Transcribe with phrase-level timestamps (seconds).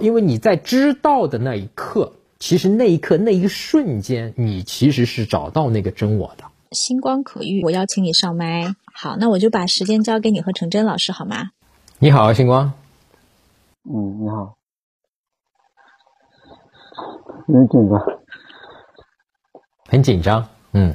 [0.00, 6.44] 因为你在知道的那一刻，其实那一刻那一瞬间，你其实是找到那个真我的。
[6.72, 8.74] 星光可遇，我邀请你上麦。
[8.94, 11.50] 好，那我就把时间交给你和程真老师，好吗？
[11.98, 12.72] 你好，星光。
[13.84, 14.56] 嗯，你好。
[17.46, 18.00] 很紧张。
[19.88, 20.48] 很紧张。
[20.72, 20.94] 嗯。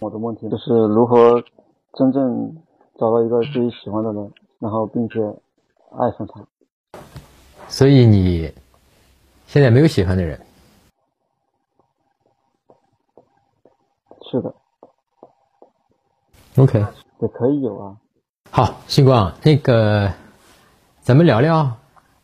[0.00, 1.42] 我的问题就是如何
[1.96, 2.56] 真正
[2.98, 5.20] 找到一个自己喜欢的人，然后并且
[5.92, 6.44] 爱上他。
[7.74, 8.54] 所以你
[9.48, 10.40] 现在没有喜欢的人？
[14.30, 14.54] 是的。
[16.56, 16.78] OK。
[16.78, 17.96] 也可以有啊。
[18.52, 20.08] 好，星光，那个
[21.00, 21.68] 咱们聊聊，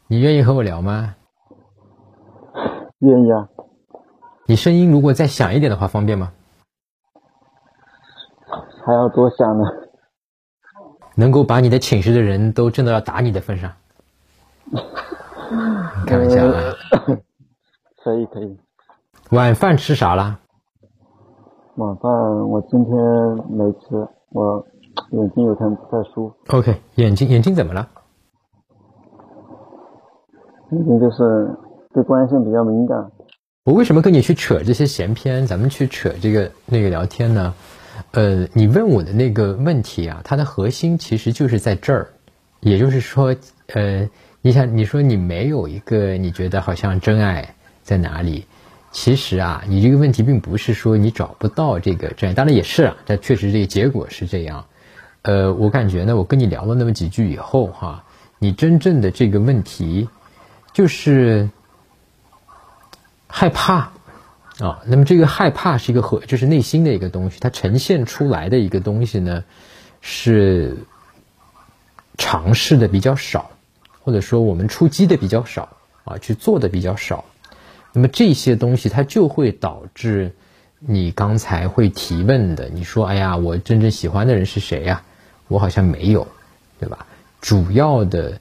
[0.06, 1.16] 你愿意和我聊吗？
[3.00, 3.48] 愿意啊。
[4.46, 6.32] 你声音如果再响一点的话，方便吗？
[8.86, 9.64] 还要多响呢。
[11.16, 13.72] 能够把你的寝室的人都震到要打你的份上。
[16.06, 16.74] 开玩笑啊。
[18.02, 18.58] 可以可以。
[19.30, 20.41] 晚饭吃啥了？
[21.77, 22.11] 晚饭
[22.48, 22.94] 我今天
[23.48, 24.66] 没吃，我
[25.12, 26.34] 眼睛有点不太舒服。
[26.48, 27.88] OK，眼睛眼睛怎么了？
[30.72, 31.56] 眼睛就是
[31.92, 33.10] 对光线比较敏感。
[33.64, 35.47] 我为什么跟你去扯这些闲篇？
[35.47, 37.55] 咱们去扯这个那个聊天呢？
[38.12, 42.08] 呃，你问我的那个问题啊，它的核心其实就是在这儿，
[42.60, 43.36] 也就是说，
[43.75, 44.08] 呃，
[44.42, 48.47] 你想你说你没有一个你觉得好像真爱在哪里？
[48.92, 54.66] 其实啊，你这个问题并不是说你找不到这个真爱，当然也是啊，但确实这个结果是这样。
[55.22, 58.05] 呃，我感觉呢，我跟你聊了那么几句以后哈，
[58.38, 60.08] 你真正的这个问题
[60.72, 61.50] 就是
[63.27, 63.92] 害怕。
[64.58, 69.42] 啊，那么这个害怕是一个和，就是内心的一个东西，它呈现出来的一个东西呢，
[70.02, 70.77] 是
[72.19, 73.50] 尝试的比较少，
[74.03, 77.25] 或者说我们出击的比较少啊，去做的比较少。
[77.93, 80.33] 那么这些东西它就会导致
[80.79, 85.03] 你刚才会提问的，你说，哎呀，我真正喜欢的人是谁呀？
[85.49, 86.27] 我好像没有，
[86.78, 87.06] 对吧？
[87.41, 88.41] 主要的，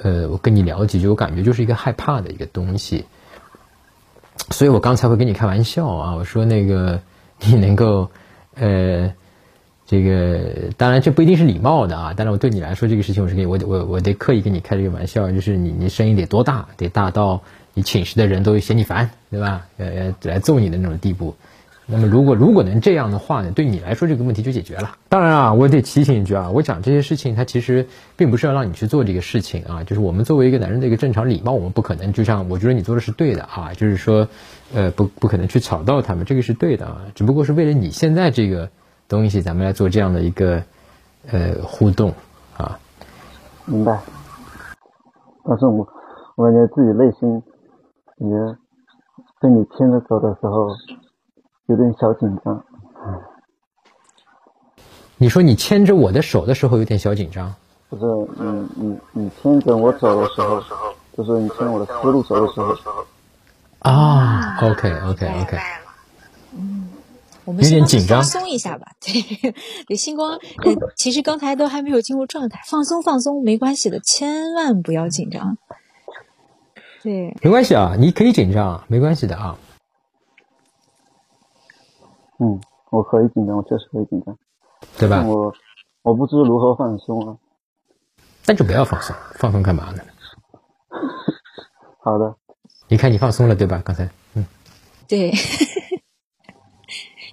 [0.00, 3.04] 呃，我跟你聊几句，我感觉就是一个害怕的一个东西。
[4.50, 7.00] 所以我刚才会跟你开玩笑啊，我说那个
[7.40, 8.10] 你能够，
[8.54, 9.12] 呃，
[9.86, 17.42] 这个当然这不一定是礼貌的啊，但是我对你来说这个事情我是给我我我得刻意跟你开这个玩笑，就是你你声音得多大，得大到
[17.74, 19.66] 你寝室的人都嫌你烦，对吧？
[19.76, 21.34] 呃，来揍你的那种地步。
[21.86, 24.96] 那么，如果如果能这样的话呢，对你来说这个问题就解决了。
[25.10, 34.26] 当然啊，我得提醒一句啊，我讲这些事情，它其实并不是要让你去做这个事情啊，就是我们作为一个男人的一个正常礼貌，我们不可能就像我觉得你做的是对的啊，就是说，
[34.72, 38.70] 呃，不不可能去吵到他们，这个是对的啊，只不过是为了你现在这个
[39.08, 40.62] 东西，咱们来做这样的一个
[41.30, 42.12] 呃互动
[42.56, 42.78] 啊。
[43.66, 44.00] 明白。
[45.44, 45.86] 但是我
[46.36, 47.42] 我感觉自己内心
[48.18, 48.56] 也
[49.40, 50.68] 被你牵着走的时候。
[51.66, 52.62] 有点小紧张，
[55.16, 57.54] 你说你牵着我的手的时候有点小紧张？
[57.88, 58.04] 不是，
[58.36, 60.60] 你你你牵着我走的时候，
[61.16, 62.76] 就是你牵我的思路走的时候。
[63.78, 65.56] 啊，OK OK OK。
[67.44, 68.92] 嗯，我们先放松一下吧。
[69.00, 69.52] 对，
[69.86, 70.38] 对，星光，
[70.96, 75.56] 其实刚才都还没有进入状态，放松放松，没关系的，千万不要紧张。
[77.02, 79.58] 对，没关系啊，你可以紧张，没关系的啊。
[82.38, 82.60] 嗯，
[82.90, 84.36] 我可以紧张，我确实可以紧张，
[84.98, 85.22] 对吧？
[85.26, 85.52] 我
[86.02, 87.36] 我不知如何放松啊。
[88.46, 90.02] 那就不要放松，放松干嘛呢？
[92.02, 92.34] 好的。
[92.88, 93.80] 你看你放松了，对吧？
[93.84, 94.44] 刚才，嗯，
[95.08, 95.32] 对。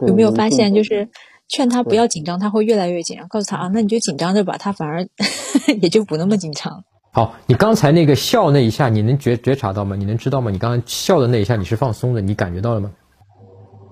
[0.07, 1.09] 有没有发现，就是
[1.47, 3.27] 劝他不要紧张，他会越来越紧张。
[3.27, 5.07] 告诉他啊，那你就紧张着吧，他反而
[5.81, 6.83] 也就不那么紧张。
[7.11, 9.95] 好，你刚才那个笑那一下，你能觉觉察到吗？
[9.95, 10.49] 你能知道吗？
[10.49, 12.91] 你刚才笑的那一下，你是放松的，你感觉到了吗？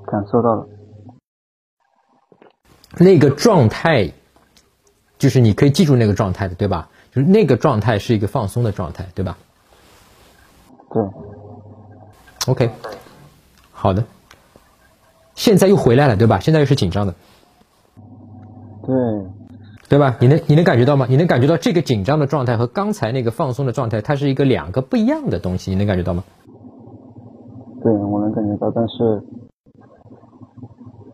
[0.05, 0.67] 感受到了。
[2.97, 4.11] 那个状态，
[5.17, 6.89] 就是你可以记住那个状态的，对吧？
[7.13, 9.37] 就是那个状态是一个放松的状态，对吧？
[10.91, 11.03] 对。
[12.47, 12.69] OK，
[13.71, 14.03] 好的。
[15.39, 16.41] 现在又回来了，对吧？
[16.41, 17.15] 现在又是紧张的。
[18.85, 18.93] 对。
[19.87, 20.17] 对吧？
[20.19, 21.07] 你能你能感觉到吗？
[21.09, 26.25] 你能感觉到这个紧张的状态和刚才那个放松的状态，它是一个两个不一样的东西，你能感觉到吗？
[27.81, 29.23] 对，我能感觉到，但是。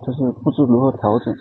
[0.06, 1.36] 就是不知如何调整，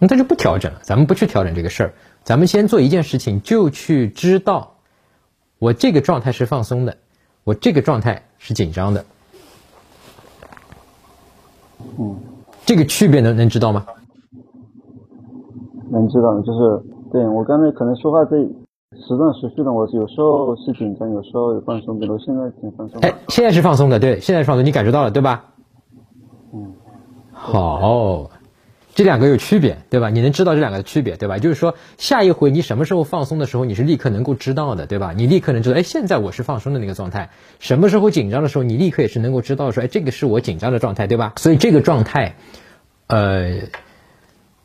[0.00, 0.80] 那他就不调整了。
[0.82, 1.92] 咱们不去调整这个事儿，
[2.24, 4.74] 咱们先做一件事情，就去知道
[5.60, 6.96] 我这个状态是放松的，
[7.44, 9.04] 我这个状态是紧张的。
[11.98, 12.16] 嗯，
[12.64, 13.84] 这个区别能能知道吗？
[15.90, 18.36] 能知道，就是对我刚才可能说话这
[18.96, 23.00] 时断时续的，我有时候是紧张，有时候有放松，比如现在挺放松。
[23.00, 25.44] 哎，现在是放松的，对，现在放松，你感觉到了，对吧？
[26.52, 26.72] 嗯，
[27.32, 28.30] 好。
[28.94, 30.10] 这两个有区别，对吧？
[30.10, 31.38] 你能知道这两个的区别，对吧？
[31.38, 35.14] 就是说，下一回你什么时候放松的时候，你是立刻能够知道的，对吧？
[35.16, 37.30] 你立刻能知道，哎，现在我是放松的那个状态。
[37.60, 41.34] 什么时候紧张的时候，你立刻也是能够知道说，哎，这个是我紧张的状态，对吧？
[41.36, 42.34] 所以这个状态，
[43.06, 43.60] 呃，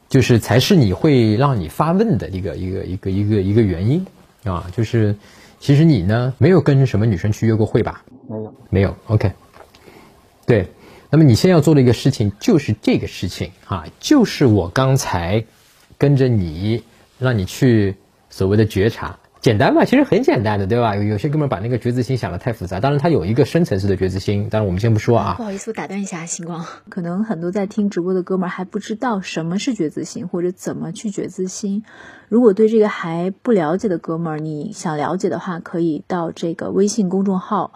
[0.10, 4.08] 就是才是你会让你发问的一个一个一个一个一个原因
[4.44, 4.66] 啊。
[4.76, 5.16] 就是
[5.60, 8.04] 其实你呢，没有跟什么女生去约过会吧？
[8.28, 8.96] 没有，没有。
[9.06, 9.32] OK，
[10.48, 10.68] 对。
[11.16, 15.46] 那么你现在要做的一个事情就是这个事情啊，就是我刚才
[15.98, 16.84] 跟着你，
[17.20, 17.96] 让你去
[18.30, 19.86] 所谓的觉察，简单吧？
[19.86, 20.94] 其实很简单的，对吧？
[20.98, 25.36] 有些哥们儿把那个觉知心想的太复杂，当然他有一个深层次的觉知心，当然我们先不说啊。
[25.38, 31.86] 不好意思，我打断一下，星光，可能很多在听直播的哥们儿还不知道什么是觉知心，或者怎么去觉知心。
[32.28, 37.72] 如果对这个还不了解的哥们儿，你想了解的话，可以到这个微信公众号。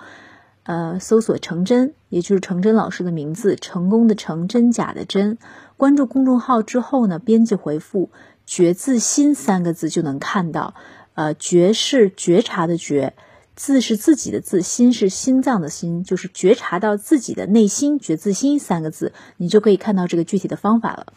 [0.70, 5.40] 呃，搜索成真，也就是成真老师的名字，成功的成，真假的真。
[5.78, 8.12] 关注公众号之后呢，编辑回复
[8.46, 10.76] “觉自心”三个字就能看到。
[11.16, 13.16] 呃，觉是觉察的觉，
[13.56, 21.08] 自是自己的自，心是心脏的心，就是觉察到自己的内心，觉自心三个字，你就可以看到这个具体的方法了。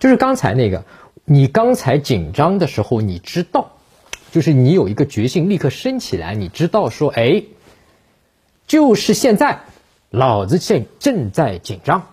[0.00, 0.84] 就是刚才那个，
[1.24, 3.76] 你刚才紧张的时候，你知道，
[4.32, 7.44] 就是你有一个决心立刻升起来，你知道说，哎。
[8.68, 9.62] 就是现在，
[10.10, 12.06] 老子现正在紧张。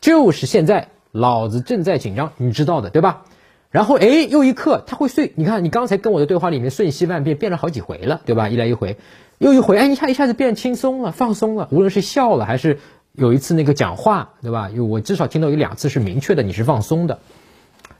[0.00, 3.24] 就是现在，老子正在紧张，你知道的对吧？
[3.70, 5.32] 然后哎，又一刻他会碎。
[5.34, 8.48] 你看，你刚才跟我的对话里面瞬息万变，变了好几回了，对吧？
[8.48, 8.98] 一来一回，
[9.38, 11.68] 又一回，哎，一下一下子变轻松了，放松了。
[11.72, 12.78] 无论是笑了，还是
[13.12, 14.70] 有一次那个讲话，对吧？
[14.76, 17.18] 我至少听到有两次是明确的，你是放松的。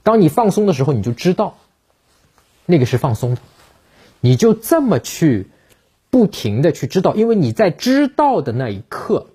[0.02, 1.56] 当你放松的时候，你就知道
[2.66, 3.40] 那个是放松的，
[4.20, 5.49] 你就这么去。
[6.10, 9.26] 不停的去知道，因为你在知道的那一刻，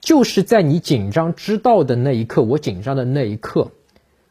[0.00, 3.70] 就是在你紧张知道的那一刻，我紧张的那一刻，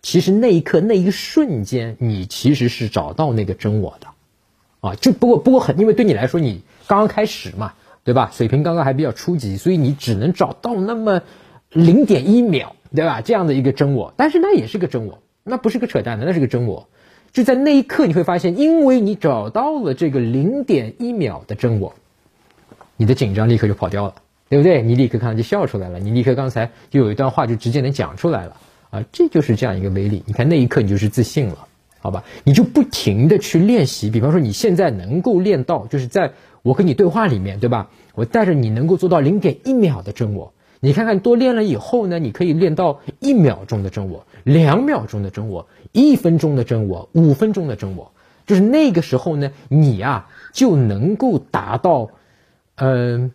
[0.02, 4.08] 其实那一刻那一瞬间，你其实是找到那个真我的，
[4.82, 7.74] 啊，就不过不过很，因为对你来说，你刚刚开始嘛，
[8.04, 8.32] 对吧？
[8.34, 11.22] 水平刚刚还比较初级，所以你只能找到那么
[11.70, 13.22] 零点一秒，对吧？
[13.22, 16.88] 这样的一个真我，但是那也是个真我，那不是个扯淡的，那是个真我。
[17.36, 21.94] 就在那一刻，你会发现，因为你找到了这个零点一秒的真我，
[22.96, 24.16] 你的紧张立刻就跑掉了，
[24.48, 24.82] 对不对？
[24.82, 28.56] 你立刻看到就笑出来了，你立刻刚才就有一段话就直接能讲出来了
[28.90, 29.04] 啊！
[29.12, 30.24] 这就是这样一个威力。
[30.26, 31.68] 你看那一刻你就是自信了，
[32.00, 32.24] 好吧？
[32.46, 37.90] 你就不停的去练习，比方说你现在能够练到，就是在我跟你对话里面，对吧？
[38.14, 40.54] 我带着你能够做到零点一秒的真我。
[40.80, 48.12] 你看看多练了以后呢，你可以练到一秒钟的真我，两秒钟的真我，一分钟的真我，五分钟的真我，
[48.46, 52.10] 就是那个时候呢，你呀就能够达到，
[52.76, 53.32] 嗯，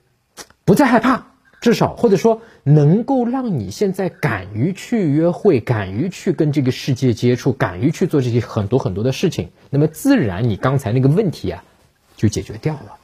[0.65, 1.27] 不再害怕，
[1.61, 11.65] 至少或者说能够让你现在敢于去约会，敢于去跟这个世界接触，敢于去做这些很多很多的事情，那么自然你刚才那个问题啊
[12.17, 12.97] 就解决掉了，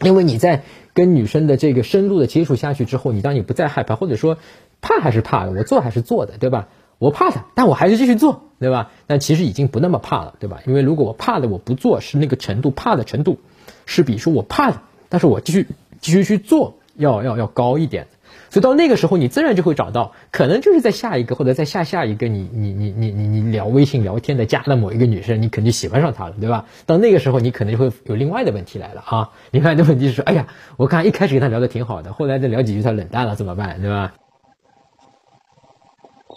[0.00, 0.62] 因为你在。
[0.94, 4.38] 跟女生的这个深入的接触下去之后，你当你不再害怕，或者说
[4.80, 6.68] 怕还是怕的，我做还是做的，对吧？
[6.98, 8.90] 我怕他，但我还是继续做，对吧？
[9.06, 10.60] 但其实已经不那么怕了，对吧？
[10.66, 13.38] 因为如果我怕的我不做，是那个程度，怕的程度
[13.86, 15.68] 是比说我怕的，但是我继续
[16.00, 18.06] 继续去做，要要要高一点。
[18.50, 26.66] 所以到那个时候，你自然就会找到，可能就是在下一个或者在下下一个，你你你你你你聊微信聊天的加的某一个女生，你肯定喜欢上她了，对吧？
[26.86, 29.30] 到那个时候，你可能就会有另外的问题来了啊！
[29.50, 30.46] 另外的问题是说，哎呀，
[30.76, 33.80] 我看一开始跟她聊的挺好的，后来再聊几句她冷淡了，怎么办？
[33.80, 34.14] 对吧？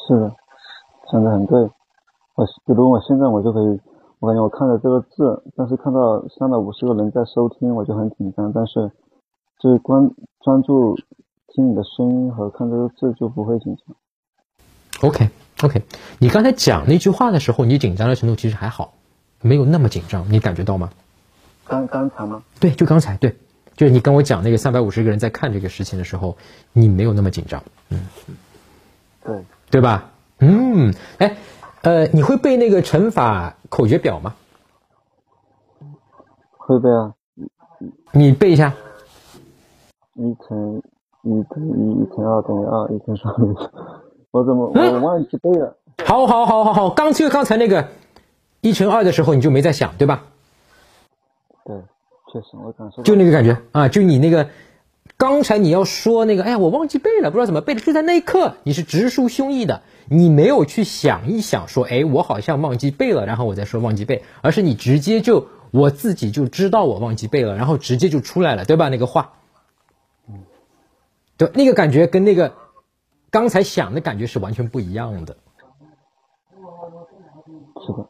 [0.07, 0.35] 是的，
[1.11, 1.59] 讲的很对。
[2.35, 3.79] 我比如我现在我就可以，
[4.19, 8.91] 我感觉我看着这个字，但是看到三百五十个人在收听，我就很紧张，但是
[9.59, 10.11] 就是关
[10.41, 10.97] 专注。
[11.53, 15.09] 听你的声音和看这个字就不会紧张。
[15.09, 15.27] OK
[15.63, 15.81] OK，
[16.19, 18.93] 你刚才讲那句话的时候，你紧张的程度其实还好，
[19.41, 20.91] 没有那么紧张，你感觉到吗？
[21.65, 22.43] 刚刚才吗？
[22.59, 23.35] 对，就刚才，对，
[23.75, 26.37] 就是你跟我讲那个三百五十个人在看这个事情的时候，
[26.73, 28.07] 你没有那么紧张，嗯，
[29.23, 30.11] 对，对吧？
[30.39, 31.35] 嗯，哎，
[31.81, 34.35] 呃，你会背那个乘法口诀表吗？
[36.57, 37.13] 会背啊。
[38.11, 38.73] 你背一下。
[40.15, 40.81] 一乘。
[41.23, 43.69] 一乘一，一乘二等于二，一乘三等于四。
[44.31, 45.75] 我怎么我忘记背了？
[46.05, 46.89] 好，好，好，好，好。
[46.89, 47.89] 刚就刚才那个
[48.61, 50.23] 一乘二的时候，你就没在想，对吧？
[51.65, 51.75] 对，
[52.31, 53.01] 确实我感受。
[53.03, 54.47] 就那个感觉啊，就你那个
[55.17, 68.89] 刚才你要说那个，哎呀，我忘记背了，不知道怎么背的，就在那一刻，你是直抒胸臆的，你没有去想一想，说，哎，我好像忘记背了，然后我再说忘记背，而是你直接就我自己就知道我忘记背了，然后直接就出来了，对吧？
[68.89, 69.33] 那个话，
[70.29, 70.43] 嗯，
[71.35, 72.53] 对，那个感觉跟那个
[73.31, 75.35] 刚才想的感觉是完全不一样的。
[77.85, 78.07] 是的，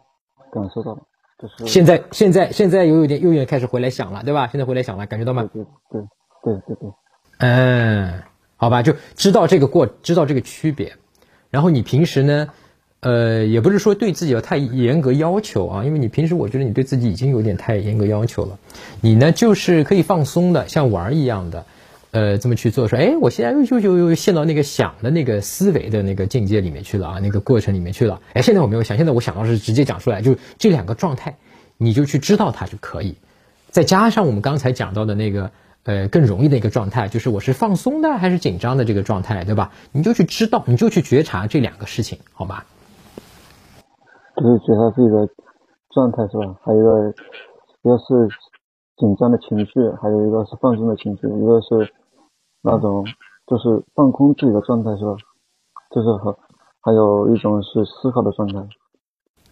[0.52, 1.04] 感受到了。
[1.40, 4.48] 就是现在现在现在又有点又有点开始回来想了，对吧？
[4.48, 5.44] 现在回来想了，感觉到吗？
[5.54, 6.08] 对对对
[6.54, 6.92] 对对对。
[7.40, 8.22] 嗯，
[8.56, 10.94] 好吧，就知道这个过，知道这个区别。
[11.50, 12.50] 然后你平时呢，
[13.02, 18.58] 呃，也不是说对自己要太严格要求啊，因为你平时我觉得你对自己已经有点太严格要求了。
[19.02, 21.66] 你呢，就是可以放松的，像玩一样的。
[22.12, 28.20] 呃，这么去做，说，哎，我现在又又又又陷到那个想的那个思维的那个境界里面去了啊，那个过程里面去了。
[28.34, 31.36] 哎，现在我没有想，现在我想到是直接讲出来，就这两个状态，
[31.78, 33.16] 你就去知道它就可以。
[33.70, 35.52] 再加上我们刚才讲到的那个，
[35.88, 39.72] 呃，更容易的一个状态，就是我是放松的还是紧张的这个状态，对吧？
[39.92, 42.64] 你就去知道，你就去觉察这两个事情，好吧？
[44.36, 45.28] 就是觉察自己的
[45.90, 46.54] 状态是吧？
[46.62, 47.10] 还有一个，
[47.82, 48.28] 一个是
[48.98, 51.92] 紧张的情绪，还有一个是放松的情绪，一个是。
[52.64, 53.06] 那种
[53.46, 55.14] 就是放空自己的状态是吧？
[55.92, 56.38] 就是和
[56.82, 58.60] 还有一种是思考的状态。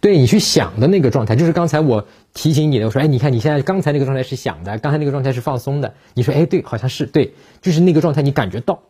[0.06, 5.94] 对你去想的那个状态，就是刚才我提醒你的，我说，哎，你看你现在刚才那个状态是想的，刚才那个状态是放松的。
[6.14, 8.82] 你说，哎，对，好像是对，就是那个状态，你感觉到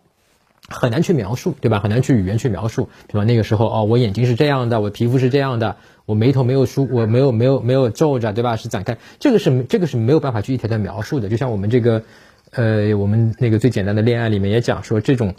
[0.68, 1.80] 很难去描述，对吧？
[1.80, 2.90] 很难去语言去描述。
[3.08, 8.56] 对吧那个时候，哦，我眼睛是这样的，我皮肤是这样的，我眉头没有梳，我没有没有没有皱着，对吧？
[8.56, 11.30] 是展开，这个是这个是没有办法去一条条描述的。
[11.30, 12.02] 就像我们这个。
[12.52, 15.34] 呃，我们那个最简单的恋爱里面也讲说，这种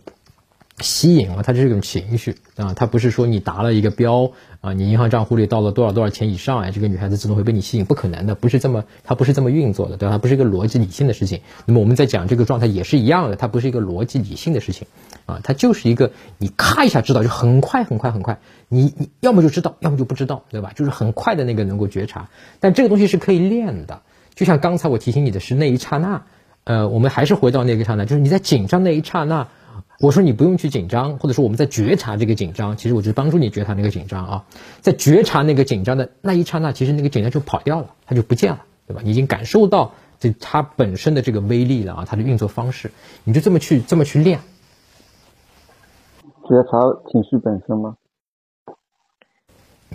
[0.79, 4.31] 吸引啊，它是一种情绪啊，它不是说你达了一个标
[4.61, 10.11] 啊，你银行账户里到了多少多少钱以上，哎，这个女孩子自动会被你吸引，不可能的，不是这么，它不是这么运作的，对吧？
[10.13, 11.41] 它不是一个逻辑理性的事情。
[11.65, 14.87] 那么我们在讲这个状态也是一样的，它不是一个逻辑理性的事情
[15.25, 20.73] 啊，它就是一个你咔一下知道，就很快很快很快，你你要么就知道，要么就不知道，对吧？
[20.75, 22.29] 就是很快的那个能够觉察，
[22.59, 24.03] 但这个东西是可以练的，
[24.35, 26.23] 就像刚才我提醒你的是那一刹那。
[26.63, 29.47] 呃，我们还是回到那个刹那，就是你在紧张那一刹那，
[29.99, 34.45] 我说你不用去紧张，或者说我们在觉察这个紧张，其实我就是帮助你觉察那个紧张啊，
[34.81, 39.01] 在觉察那个紧张的那一刹那，其实那个紧张就跑掉了，它就不见了，对吧？
[39.03, 42.91] 你已经感受到这它本身的这个威力了啊，它的运作方式，
[43.23, 44.39] 你就这么去这么去练，
[46.43, 46.79] 觉察
[47.11, 47.97] 情绪本身吗？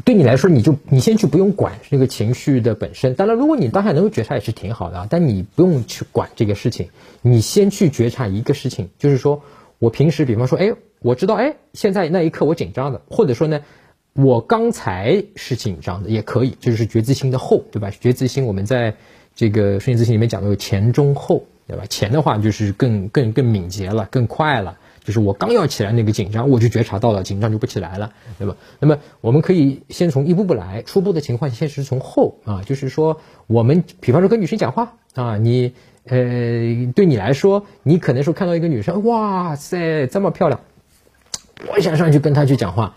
[0.05, 3.15] 对你来说，你就你先去不用管这个情绪的本身。
[3.15, 5.07] 当然，如果你当下能够觉察也是挺好的啊。
[5.09, 6.89] 但你不用去管这个事情，
[7.21, 9.43] 你先去觉察一个事情，就是说
[9.83, 13.63] 我平时，比方说，哎，我知道，哎，现在那一刻我紧张的，或者说呢，
[14.13, 17.91] 我刚才是紧张的，也可以，就是觉知心的后，对吧？
[17.91, 18.95] 觉知心我们在
[19.35, 21.85] 这个顺应自信里面讲的有前中后，对吧？
[21.89, 24.79] 前的话就是更更更敏捷了，更快了。
[25.03, 28.57] 就是我刚要起来那个紧张，我就觉察到了紧张就不起来了，对吧？
[28.79, 35.73] 那么我们可以先从一步步来，初步的情况先是从后啊，就是说我们比方说跟女生讲话啊，你
[36.07, 40.61] 呃对你来说，你可能说看到一个女生，哇塞这么漂亮，
[41.73, 42.95] 我想上去跟她去讲话，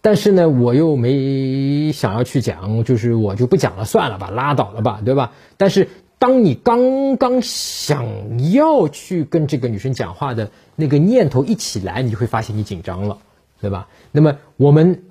[0.00, 5.32] 但是呢我又没想要去讲，就是我就不讲了，算了吧，拉倒了吧，对吧？
[5.56, 5.88] 但是。
[6.20, 13.18] 当你刚刚想要去跟这个女生讲话的那个念头一起来，你就会发现你紧张了，
[13.60, 13.86] 对吧？
[14.10, 15.04] 那么我们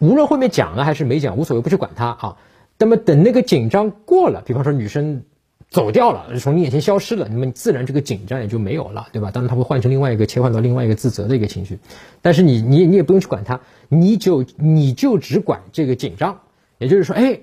[0.00, 2.36] 无论后面讲了还是没讲，无所谓，不去管它啊。
[2.78, 5.24] 那么等那个紧张过了，比方说女生
[5.70, 9.30] 走掉了，从你眼前消失了，那么自然这个紧张也就没有了，对吧？
[9.30, 11.78] 当然他会换成另外一个切换到另外一个自责的一个情绪，
[12.22, 16.40] 但是你你你也不用去管他，你就你就只管这个紧张，
[16.78, 17.40] 也就是说，哎，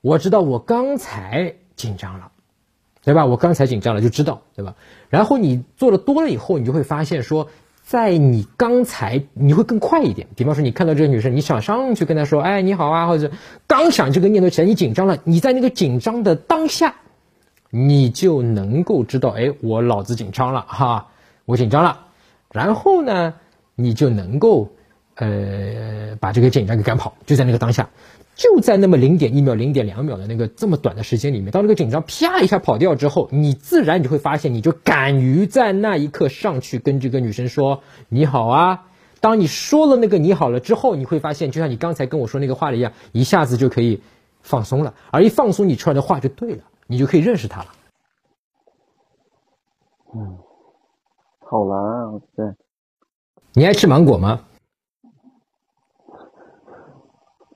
[0.00, 2.32] 我知道我刚才紧张了。
[3.04, 3.24] 对吧？
[3.24, 4.74] 我刚才紧张了，就知道，对吧？
[5.10, 7.48] 然后你做的多了以后，你就会发现说，
[7.84, 10.26] 在你刚才你会更快一点。
[10.34, 13.30] 比方说，你看到这个女生，你想上去跟她说，哎，你好啊，或者
[13.68, 16.96] 刚想这个念头起来，你紧张了，你在那个紧张的当下，
[17.70, 21.08] 你就能够知道，哎，我老子紧张了哈，
[21.44, 22.06] 我紧张了。
[22.52, 23.34] 然后呢，
[23.74, 24.72] 你就能够
[25.16, 27.88] 呃把这个紧张给赶跑，就在那个当下。
[28.34, 38.84] 就在那么零点一秒、零点两秒的那个这么短的时间里面，当那个紧张啪一下跑掉之后，你自然你会发现，你就敢于在那一刻上去跟这个女生说你好啊。
[39.20, 44.02] 当你说了那个你好了之后，你会发现，就像你刚才跟我说那个话的一样，一下子就可以
[44.42, 44.92] 放松了。
[45.10, 47.66] 而一放松，你出来的话就对了，你就可以认识他了。
[50.14, 50.38] 嗯，
[51.40, 52.12] 好难啊！
[52.36, 52.46] 对，
[53.52, 54.40] 你爱吃芒果吗？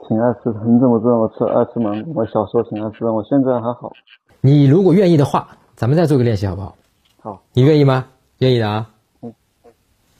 [0.08, 2.22] 挺爱吃的，你怎么知道我吃爱吃芒果？
[2.22, 3.92] 我小时候挺爱吃的，我现在还好。
[4.40, 6.76] 你如果愿意的话，咱们再做个练习好不好？
[7.20, 8.06] 好，你愿意吗？
[8.38, 8.90] 愿意的啊。
[9.22, 9.32] 嗯。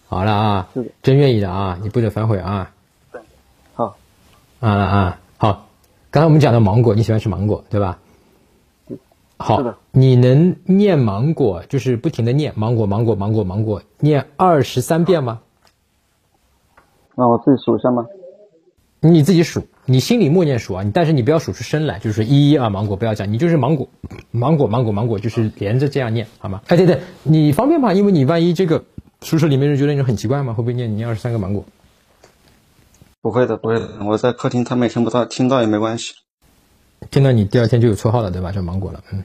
[0.07, 0.69] 好了啊。
[1.03, 2.71] 真愿意的啊，你不准反悔啊。
[3.11, 3.21] 对。
[3.75, 3.97] 好。
[4.61, 5.67] 啊啊，好。
[6.11, 7.99] 刚才我们讲的芒果，你喜欢吃芒果对吧？
[9.43, 15.41] 好，你能念芒果，就是不停的念芒果，芒果，芒果，芒果，念二十三遍吗？
[17.15, 18.05] 那我自己数一下吗？
[19.01, 23.89] 你自己数，你心里默念数啊，你但是你不要数出声来，就是一一啊芒果不要讲，你就是芒果，
[24.31, 26.61] 芒果，芒果，芒果，就是连着这样念，好吗？
[26.67, 27.95] 哎，对对，你方便吗？
[27.95, 28.85] 因为你万一这个
[29.23, 30.53] 宿舍里面人觉得你很奇怪吗？
[30.53, 31.65] 会不会念你念二十三个芒果？
[33.23, 36.13] 不会的，不会的，我在客厅，他们也听不到，听到也没关系。
[37.11, 38.53] 听到你第二天就有绰号了，对吧？
[38.53, 39.25] 叫芒果了，嗯，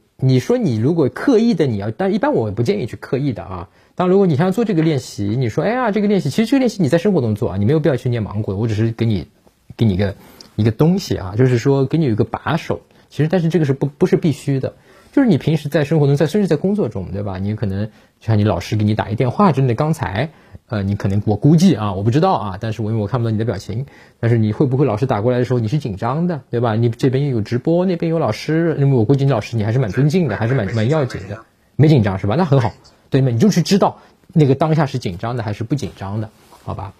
[0.21, 3.69] 你说你如果刻意的你要，但一般我不建议去刻意的啊。
[3.95, 9.27] 当如果你像做这个练习，你说哎呀这个练习，其实这个练习你在生活中做啊，你没有必要去念芒果，我只是给你
[9.75, 10.15] 给你一个
[10.55, 12.81] 一个东西啊，就是说给你有一个把手。
[13.09, 14.75] 其实但是这个是不不是必须的。
[15.11, 17.37] 就是你平时在生活中，在甚至在工作中，对吧？
[17.37, 17.89] 你可能
[18.21, 20.29] 像你老师给你打一电话，之类的刚才，
[20.67, 23.85] 呃，你可能我估计啊，我不知道啊，但是我因为我看不到你的表情，
[24.19, 26.75] 但是你会不会老师打过来的时候你是紧张的，对吧？
[26.75, 31.43] 你这边又有直播，那边有老师，那么我估计你老师你还是蛮尊敬的，还是蛮蛮要紧的，
[31.75, 32.35] 没紧张是吧？
[32.37, 32.71] 那很好，
[33.09, 33.29] 对吗？
[33.31, 33.99] 你就去知道
[34.33, 36.29] 那个当下是紧张的还是不紧张的，
[36.63, 36.93] 好吧？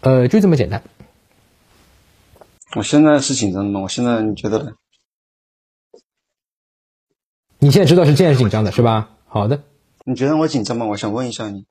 [0.00, 0.82] 呃，就这么简单。
[2.74, 3.80] 我现在是紧张的吗？
[3.80, 4.72] 我现在你觉得呢？
[7.60, 9.10] 你现在知道是这样是紧张的是吧？
[9.26, 9.62] 好的，
[10.04, 10.86] 你觉得我紧张吗？
[10.86, 11.66] 我想问一下你。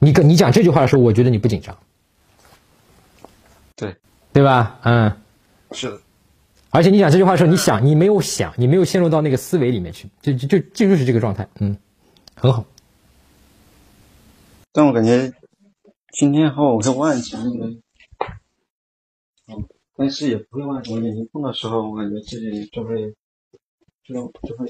[0.00, 1.78] 你跟你讲这句话的时候，我觉得你不紧张。
[3.76, 3.96] 对，
[4.32, 4.80] 对吧？
[4.82, 5.16] 嗯，
[5.72, 6.00] 是的。
[6.70, 11.76] 而且你讲这句话的时候，你想，你没有想，你没有陷入到那个思维里面去，就就就这就是这个状态，嗯，
[12.34, 12.64] 很好。
[14.72, 15.32] 但我感觉
[16.12, 17.66] 今天后我会忘记那个，
[19.46, 20.92] 嗯，但是也不会忘记。
[20.92, 23.14] 我眼睛痛的时候，我感觉自己就会，
[24.02, 24.66] 就就会。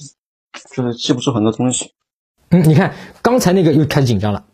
[0.74, 1.92] 就是记不住很多东西。
[2.50, 4.46] 嗯，你看刚才那个又开始紧张了，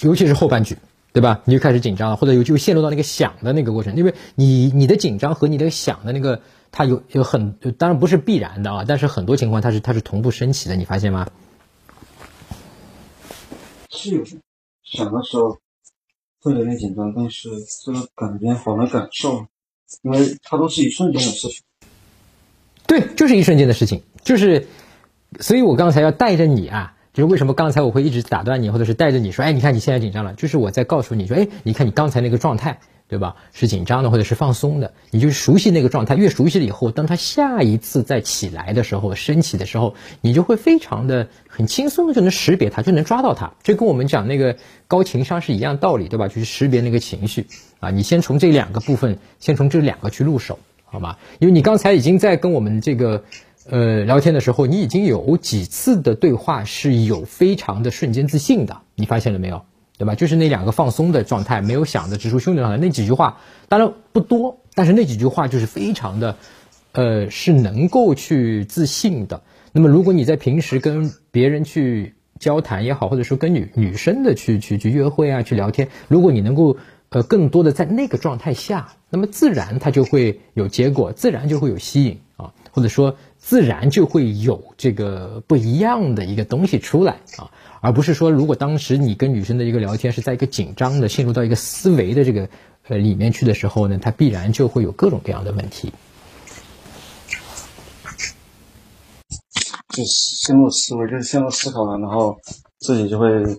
[0.00, 0.76] 尤其是后半句，
[1.12, 1.42] 对吧？
[1.44, 11.28] 你就开始紧张了，或者又就陷入到那个想的那个过程，因为你你的紧张和你的想的那个，它有有很当然不是必然的啊，但是很多情况它是它是同步升起的，你发现吗？
[13.90, 14.24] 是有
[14.82, 15.58] 想的时候
[16.40, 17.48] 会有点紧张，但是
[17.84, 19.46] 这个感觉好难感受，
[20.02, 21.62] 因为它都是一瞬间的事情。
[22.86, 24.66] 对，就是一瞬间的事情，就是。
[25.40, 33.36] 所以我刚才要带着你啊，就是为什么刚才我会一直打断你，或者是带着你说，哎，你看你现在紧张了，就是我在告诉你说，哎，你看你刚才那个状态，对吧？
[33.52, 43.52] 是紧张的，或者是放松的，你就熟悉那个状态，越熟悉了以后，当他下一次再起来的时候，升起的时候，你就会非常的很轻松的就能识别它，就能抓到它。
[43.62, 46.28] 这跟我们讲那个高情商是一样道理，对吧？
[46.28, 47.46] 就是识别那个情绪
[47.80, 51.16] 啊，你先从这两个部分，先从这两个去入手，好吗？
[51.38, 53.24] 因为你刚才已经在跟我们这个。
[53.70, 59.62] 呃，聊天的时候，你已经有几次的对话是有非常的瞬间自信的，你发现了没有？
[59.98, 60.14] 对吧？
[60.14, 66.36] 就是那两个放松的状态，没有想的直抒胸膛的那几句话，当然不多，但是那几句话就是非常的，
[66.92, 69.42] 呃，是能够去自信的。
[69.72, 76.78] 那么，如果你在平时跟别人去交谈也好，或者说跟女女生的去去去约会啊，去聊天，如果你能够
[77.10, 83.16] 呃更多的在那个状态下，那么自然它就会有结果，自然就会有吸引啊，或者说。
[83.48, 92.46] 自然就会有这个不一样的一个东西出来啊，而不是说如果当时你跟女生的一个聊天是在一个紧张的、陷入到一个思维的这个
[92.88, 95.94] 呃里面去的时候呢，它必然就会有各种各样的问题。
[99.88, 102.36] 就是陷入思维，就是陷入思考了，然后
[102.78, 103.58] 自己就会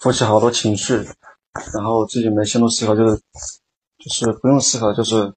[0.00, 0.96] 浮起好多情绪，
[1.72, 5.32] 然后自己没陷入思考，就是就是不用思考，就是。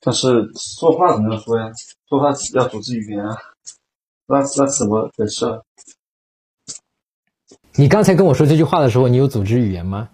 [0.00, 1.72] 但是说话怎么样说呀？
[2.08, 3.36] 说话要组织语言啊，
[4.26, 5.60] 那那怎么回事？
[7.74, 10.08] 你刚才跟我说这句话的时候，你有组织语言吗？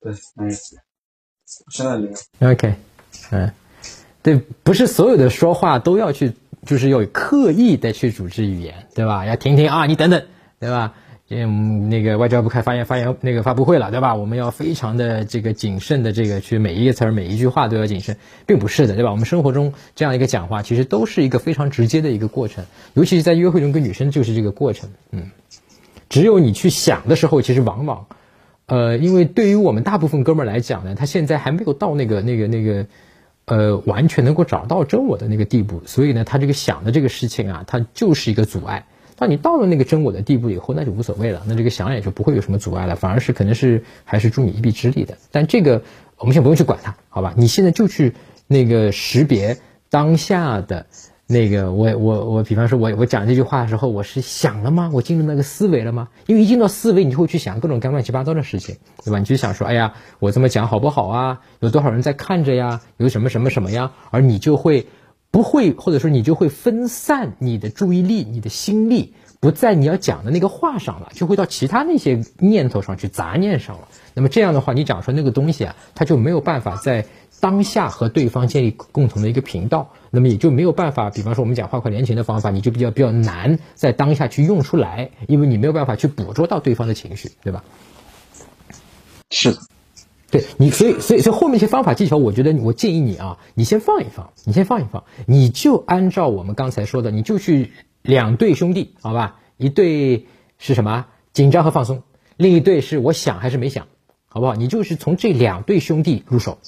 [0.00, 0.50] 对，没有。
[1.70, 2.52] 现在没有。
[2.52, 2.74] OK，
[3.30, 3.52] 嗯，
[4.22, 6.32] 对，不是所有的说话都要去，
[6.64, 9.26] 就是要刻意的去组织语言，对吧？
[9.26, 10.26] 要听听啊，你等等，
[10.60, 10.94] 对吧？
[11.30, 14.14] 嗯，那个外交部开发言发言那个发布会了，对吧？
[14.14, 19.10] 我们要非常的这个谨慎的这个去每一个词儿每一句话都要谨慎，并不是的，对吧？
[19.10, 25.30] 我们生活中这样一个讲话，其实都是一个非常直接的一个过程，尤其是在约会中跟女生就是这个过程，嗯，
[26.10, 28.06] 只有你去想的时候，其实往往，
[28.66, 32.86] 呃，因为对于我们大部分哥们儿来讲呢，他现在还没有到那个那个那个，
[33.46, 38.84] 呃，完全能够找到真我的那个地步，所以呢，他这个想的这个事情啊，它就是一个阻碍。
[39.16, 45.16] 当你到了那个真我的地步以后，那就无所谓了，那这个想也就不会有什么阻碍了，反而是可能是还是助你一臂之力的。
[45.30, 45.82] 但这个
[46.18, 47.32] 我们先不用去管它，好吧？
[47.36, 48.12] 你现在就去
[48.46, 50.86] 那个识别当下的
[51.26, 54.90] 那个我我我，比方说我我讲这句话的时候，我是想了吗？
[54.92, 56.08] 我进入那个思维了吗？
[56.26, 59.18] 因为一进到思维，你就会去想各种各样乱七八糟的事情，对吧？
[59.18, 61.40] 你就想说，哎呀，我这么讲好不好啊？
[61.60, 62.80] 有多少人在看着呀？
[62.96, 63.92] 有什么什么什么呀？
[64.10, 64.86] 而你就会。
[65.34, 73.88] 不会，或者说你就会分散你的注意力，你的心力不在你要讲的那个话上了，就会到其他那些念头上去、杂念上了。
[74.14, 77.04] 那么这样的话，你讲出那个东西啊，它就没有办法在
[77.40, 81.10] 当下和对方建立共同的一个频道，那么也就没有办法。
[81.10, 87.64] 比方说我们讲话快连情的方法，你就比较比较难在当下去用出来，因为你没有办法去捕捉到对方的情绪，对吧？
[89.30, 89.58] 是的。
[90.34, 97.70] 对你，所以所以所以后面一些方法技巧，我觉得我建议你啊，你先放一放，你先放一放，你就按照我们刚才说的，你就去
[98.02, 99.38] 两对兄弟，好吧？
[99.58, 100.26] 一对
[100.58, 101.06] 是什么？
[101.32, 102.02] 紧张和放松，
[102.36, 103.86] 另一对是我想还是没想，
[104.26, 104.56] 好不好？
[104.56, 106.58] 你就是从这两对兄弟入手，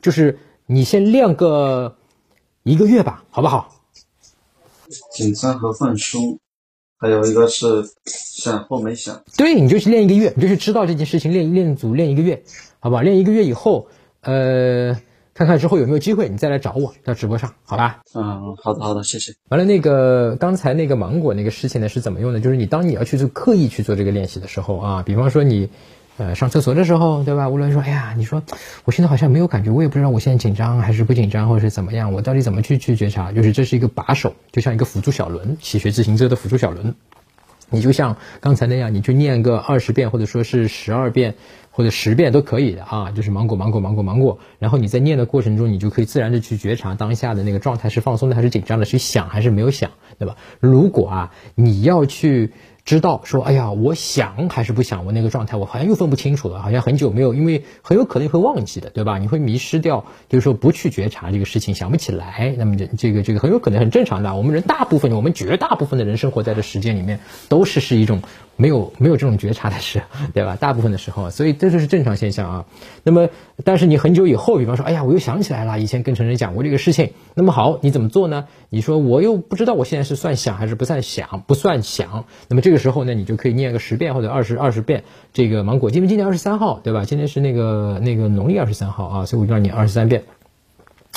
[0.00, 1.96] 就是你先练个
[2.64, 3.68] 一个月吧，好不好？
[5.14, 6.40] 紧张和放松，
[6.98, 9.22] 还有一个是想或没想。
[9.36, 12.42] 对，你就去练一个月，你就去知道这件事情，练练组练一个月。
[12.84, 13.86] 好吧，练一个月以后，
[14.22, 14.98] 呃，
[15.34, 18.00] 看看之后有没有机会，你再来找我到直播上，好吧？
[18.12, 19.34] 嗯，好的，好的，谢谢。
[19.48, 22.40] 完了，那个刚才那个芒果那个事情呢是怎么用的？
[22.40, 25.68] 就是你当你要去做刻意去做这个练习的时候啊，比方说你，
[26.16, 27.48] 呃，上厕所的时候，对吧？
[27.48, 28.42] 无论说，哎呀，你说
[28.84, 33.30] 我现在好像没有感觉，我也不知道我现在紧张还是不紧张，或者是怎么样，我到底怎么去去觉察？
[33.30, 36.96] 就是这是一个把手，就像一个辅助小轮，骑学自行车的辅助小轮。
[37.70, 41.36] 你就像刚才那样，你去念个二十遍，或者说是十二遍。
[41.72, 50.36] 或者十遍都可以的啊，就是芒果芒果芒果芒果，然后你在念的过程中，你就可以自然的去觉察当下的那个状态是放松的还是紧张的，是想还是没有想，对吧？
[50.60, 52.52] 如果啊，你要去。
[52.84, 59.18] 知道说，哎呀，我想还是不想，我那个状态我好像又分不清楚了，好像很久没有，因为很有可能会忘记的，对吧？
[59.18, 64.34] 你会迷失掉，就是说不去觉察这个事情，想不起来，那么这这个这个很有可能很正常的。
[64.34, 68.20] 我们人大部分，我们绝大部分的人生活在这时间里面，都是是一种
[68.56, 70.02] 没有没有这种觉察的事，
[70.34, 70.56] 对吧？
[70.58, 72.64] 大部分的时候，所以这就是正常现象啊。
[73.04, 73.28] 那么，
[73.64, 78.48] 但是你很久以后，比方说，哎呀，我又想起来了，以前跟成人讲过这个事情，那么好，你怎么做呢？
[78.70, 82.72] 你说我又不知道我现在是算想还是不算想，不算想，那么这。
[82.72, 87.04] 个时候呢，你就可以念个十遍或者二十二十遍这个芒果，因为今年二十三号，对吧？
[87.04, 90.24] 今天是那个那个农历二十三号啊，所以我就让你二十三遍。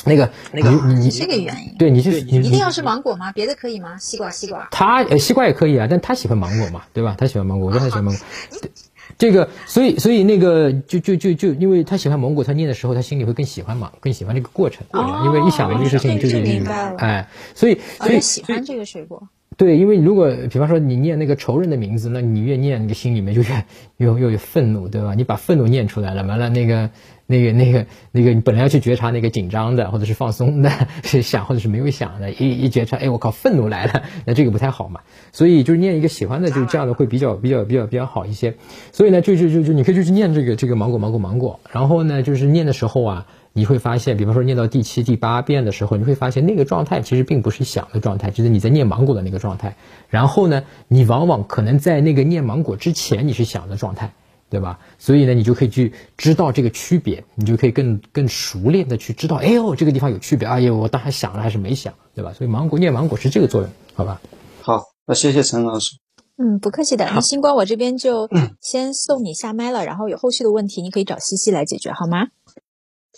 [0.06, 3.32] 那个，那个，你你这个原因，对，你是一定要是芒果吗？
[3.32, 3.96] 别的可以吗？
[3.98, 4.68] 西瓜，西瓜。
[4.70, 7.16] 他呃，西瓜也可以啊，但他喜欢芒果嘛，对吧？
[7.18, 8.24] 他喜欢芒果，我他喜欢芒果。
[9.18, 14.84] 这个，所以所以那个就就就就，因为他喜欢芒果，他念的时候他心里会更喜欢嘛，更喜欢这个过程，
[15.24, 19.22] 因为一想到这个事情，就明白了哎，所以所以喜欢这个水果。
[19.56, 23.64] 对，因为如果比方说你念那个仇人的名字，那你越念，那个心里面就越
[23.96, 25.14] 又又有愤怒，对吧？
[25.14, 26.90] 你把愤怒念出来了，完了那个
[27.26, 30.70] 那个那个那个，你本来要去觉察那个紧张的或者是放松的，
[31.04, 35.00] 是想或者是没有想的，一一觉察，哎，我靠，愤怒来了，那这个不太好嘛。
[35.32, 38.54] 所以就是念一个喜欢的，就是这样的会比较比较比较比较好一些。
[38.92, 43.26] 所以呢，就就就就你可以就去念这个这个芒果芒果芒果，然后呢，就是念的时候啊。
[43.58, 49.76] 你会发现，比方说念到第七、第八遍的时候，你会发现那个状态其实并不是想的状态，就是你在念芒果的那个状态。
[50.10, 54.12] 然后呢，你往往可能在那个念芒果之前你是想的状态，
[54.48, 54.78] 对吧？
[54.98, 62.32] 所以呢，你就可以去知道这个区别，你就可以更更熟练的去知道，哎呦，这个地方有区别，哎呦，我当时想了还是没想，对吧？
[62.32, 64.20] 所以芒果念芒果是这个作用，好吧？
[64.62, 65.96] 好，那谢谢陈老师。
[66.38, 67.06] 嗯，不客气的。
[67.06, 68.28] 那星光，我这边就
[68.60, 72.28] 先送你下麦了，然后有后续的问题你可以找西西来解决，好吗？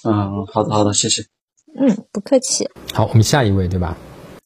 [0.04, 1.22] 嗯，好的，好的，谢谢。
[1.76, 2.68] 嗯，不客气。
[2.94, 3.96] 好，我们下一位，对吧？